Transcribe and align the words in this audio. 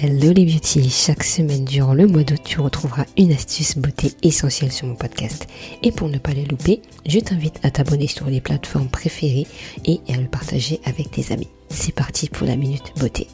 Hello 0.00 0.32
les 0.32 0.44
beauty, 0.44 0.88
chaque 0.90 1.24
semaine 1.24 1.64
durant 1.64 1.92
le 1.92 2.06
mois 2.06 2.22
d'août, 2.22 2.40
tu 2.44 2.60
retrouveras 2.60 3.04
une 3.16 3.32
astuce 3.32 3.76
beauté 3.76 4.12
essentielle 4.22 4.70
sur 4.70 4.86
mon 4.86 4.94
podcast. 4.94 5.48
Et 5.82 5.90
pour 5.90 6.08
ne 6.08 6.18
pas 6.18 6.30
les 6.30 6.44
louper, 6.44 6.82
je 7.04 7.18
t'invite 7.18 7.58
à 7.64 7.72
t'abonner 7.72 8.06
sur 8.06 8.26
les 8.26 8.40
plateformes 8.40 8.86
préférées 8.86 9.48
et 9.84 9.98
à 10.08 10.16
le 10.16 10.28
partager 10.28 10.78
avec 10.84 11.10
tes 11.10 11.32
amis. 11.32 11.48
C'est 11.68 11.92
parti 11.92 12.28
pour 12.28 12.46
la 12.46 12.54
minute 12.54 12.92
beauté. 13.00 13.26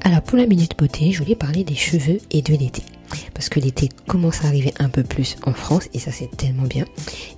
Alors 0.00 0.22
pour 0.22 0.38
la 0.38 0.46
minute 0.46 0.78
beauté, 0.78 1.12
je 1.12 1.22
voulais 1.22 1.36
parler 1.36 1.64
des 1.64 1.74
cheveux 1.74 2.18
et 2.30 2.40
de 2.40 2.54
l'été. 2.54 2.82
Parce 3.34 3.50
que 3.50 3.60
l'été 3.60 3.90
commence 4.06 4.42
à 4.42 4.48
arriver 4.48 4.72
un 4.78 4.88
peu 4.88 5.02
plus 5.02 5.36
en 5.44 5.52
France 5.52 5.86
et 5.92 5.98
ça 5.98 6.12
c'est 6.12 6.34
tellement 6.34 6.62
bien. 6.62 6.86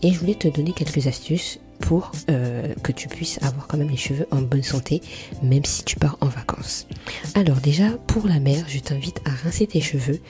Et 0.05 0.13
je 0.13 0.21
voulais 0.21 0.37
te 0.37 0.47
donner 0.47 0.71
quelques 0.71 1.09
astuces 1.09 1.59
pour 1.81 2.13
euh, 2.31 2.75
que 2.83 2.93
tu 2.93 3.09
puisses 3.09 3.39
avoir 3.43 3.67
quand 3.67 3.77
même 3.77 3.91
les 3.91 3.97
cheveux 3.97 4.27
en 4.31 4.43
bonne 4.43 4.63
santé, 4.63 5.03
même 5.43 5.65
si 5.65 5.85
tu 5.85 5.97
pars 5.97 6.17
en 6.21 6.27
vacances. 6.27 6.87
Alors 7.35 7.59
déjà, 7.59 7.91
pour 8.07 8.27
la 8.27 8.41
mer, 8.41 8.65
je 8.69 8.79
t'invite 8.79 9.21
à 9.25 9.31
rincer 9.31 9.67
tes 9.67 9.81
cheveux 9.81 10.21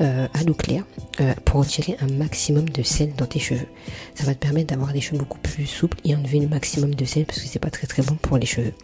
euh, 0.00 0.26
à 0.32 0.44
l'eau 0.44 0.54
claire 0.54 0.84
euh, 1.20 1.34
pour 1.44 1.60
retirer 1.60 1.96
un 2.00 2.12
maximum 2.12 2.68
de 2.68 2.82
sel 2.82 3.12
dans 3.16 3.26
tes 3.26 3.38
cheveux. 3.38 3.66
Ça 4.14 4.24
va 4.24 4.34
te 4.34 4.40
permettre 4.40 4.68
d'avoir 4.68 4.92
des 4.92 5.00
cheveux 5.00 5.18
beaucoup 5.18 5.38
plus 5.38 5.66
souples 5.66 5.98
et 6.04 6.14
enlever 6.14 6.40
le 6.40 6.48
maximum 6.48 6.94
de 6.94 7.04
sel 7.04 7.24
parce 7.26 7.40
que 7.40 7.48
c'est 7.48 7.58
pas 7.58 7.70
très 7.70 7.86
très 7.86 8.02
bon 8.02 8.14
pour 8.14 8.38
les 8.38 8.46
cheveux. 8.46 8.74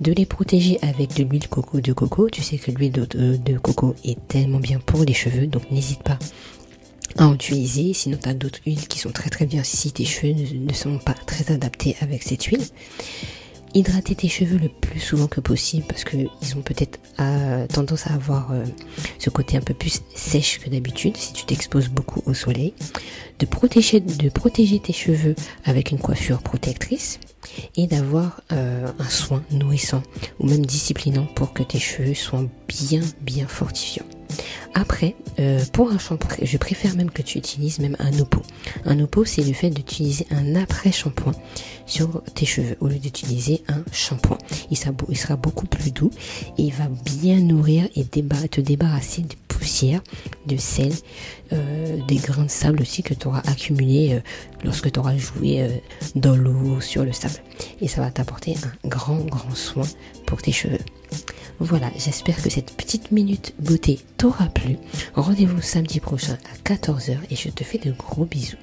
De 0.00 0.12
les 0.12 0.26
protéger 0.26 0.78
avec 0.82 1.14
de 1.16 1.24
l'huile 1.24 1.48
coco 1.48 1.80
de 1.80 1.92
coco. 1.92 2.28
Tu 2.30 2.42
sais 2.42 2.58
que 2.58 2.70
l'huile 2.70 2.92
de 2.92 3.58
coco 3.58 3.94
est 4.04 4.18
tellement 4.28 4.60
bien 4.60 4.78
pour 4.78 5.04
les 5.04 5.14
cheveux, 5.14 5.46
donc 5.46 5.70
n'hésite 5.70 6.02
pas 6.02 6.18
à 7.18 7.26
en 7.26 7.34
utiliser. 7.34 7.92
Sinon, 7.92 8.18
tu 8.22 8.28
as 8.28 8.34
d'autres 8.34 8.60
huiles 8.64 8.86
qui 8.88 8.98
sont 8.98 9.10
très 9.10 9.30
très 9.30 9.46
bien 9.46 9.62
si 9.62 9.92
tes 9.92 10.04
cheveux 10.04 10.32
ne, 10.32 10.72
sont 10.72 10.98
pas 10.98 11.14
très 11.14 11.52
adaptés 11.52 11.96
avec 12.00 12.22
cette 12.22 12.44
huile. 12.44 12.64
Hydrater 13.74 14.14
tes 14.14 14.28
cheveux 14.28 14.56
le 14.56 14.70
plus 14.70 14.98
souvent 14.98 15.26
que 15.26 15.42
possible 15.42 15.84
parce 15.86 16.02
qu'ils 16.04 16.56
ont 16.56 16.62
peut-être 16.62 16.98
euh, 17.20 17.66
tendance 17.66 18.06
à 18.06 18.14
avoir 18.14 18.50
euh, 18.50 18.64
ce 19.18 19.28
côté 19.28 19.58
un 19.58 19.60
peu 19.60 19.74
plus 19.74 20.00
sèche 20.14 20.58
que 20.58 20.70
d'habitude 20.70 21.18
si 21.18 21.34
tu 21.34 21.44
t'exposes 21.44 21.88
beaucoup 21.88 22.22
au 22.24 22.32
soleil. 22.32 22.72
De 23.38 23.44
protéger, 23.44 24.00
de 24.00 24.30
protéger 24.30 24.80
tes 24.80 24.94
cheveux 24.94 25.34
avec 25.64 25.90
une 25.90 25.98
coiffure 25.98 26.38
protectrice 26.38 27.20
et 27.76 27.86
d'avoir 27.86 28.40
euh, 28.52 28.90
un 28.98 29.08
soin 29.08 29.42
nourrissant 29.50 30.02
ou 30.40 30.48
même 30.48 30.64
disciplinant 30.64 31.26
pour 31.34 31.52
que 31.52 31.62
tes 31.62 31.78
cheveux 31.78 32.14
soient 32.14 32.46
bien 32.68 33.02
bien 33.20 33.46
fortifiants. 33.46 34.06
Après, 34.74 35.14
euh, 35.38 35.64
pour 35.72 35.90
un 35.90 35.98
shampoing, 35.98 36.36
je 36.42 36.56
préfère 36.56 36.94
même 36.94 37.10
que 37.10 37.22
tu 37.22 37.38
utilises 37.38 37.78
même 37.78 37.96
un 37.98 38.18
oppo. 38.18 38.42
Un 38.84 39.00
oppo, 39.00 39.24
c'est 39.24 39.42
le 39.42 39.52
fait 39.52 39.70
d'utiliser 39.70 40.26
un 40.30 40.54
après-shampoing 40.54 41.34
sur 41.86 42.22
tes 42.34 42.46
cheveux 42.46 42.76
au 42.80 42.88
lieu 42.88 42.98
d'utiliser 42.98 43.62
un 43.68 43.82
shampoing. 43.92 44.38
Il 44.70 44.76
sera, 44.76 45.36
beaucoup 45.36 45.66
plus 45.66 45.92
doux 45.92 46.10
et 46.56 46.62
il 46.62 46.72
va 46.72 46.88
bien 47.04 47.38
nourrir 47.38 47.88
et 47.96 48.04
te 48.04 48.60
débarrasser 48.60 49.22
de 49.22 49.34
poussière, 49.48 50.00
de 50.46 50.56
sel, 50.56 50.92
euh, 51.52 51.98
des 52.06 52.16
grains 52.16 52.44
de 52.44 52.50
sable 52.50 52.82
aussi 52.82 53.02
que 53.02 53.14
tu 53.14 53.26
auras 53.26 53.42
accumulé 53.46 54.14
euh, 54.14 54.20
lorsque 54.64 54.90
tu 54.90 54.98
auras 54.98 55.16
joué 55.16 55.68
dans 56.14 56.36
l'eau 56.36 56.80
sur 56.80 57.04
le 57.04 57.12
sable. 57.12 57.34
Et 57.80 57.88
ça 57.88 58.00
va 58.00 58.10
t'apporter 58.10 58.54
un 58.62 58.88
grand, 58.88 59.18
grand 59.18 59.54
soin 59.54 59.86
pour 60.26 60.42
tes 60.42 60.52
cheveux. 60.52 60.78
Voilà, 61.60 61.90
j'espère 61.96 62.40
que 62.40 62.50
cette 62.50 62.76
petite 62.76 63.10
minute 63.10 63.52
beauté 63.58 63.98
t'aura 64.16 64.46
plu. 64.46 64.76
Rendez-vous 65.14 65.60
samedi 65.60 65.98
prochain 65.98 66.38
à 66.54 66.68
14h 66.72 67.16
et 67.30 67.36
je 67.36 67.48
te 67.48 67.64
fais 67.64 67.78
de 67.78 67.90
gros 67.90 68.24
bisous. 68.24 68.56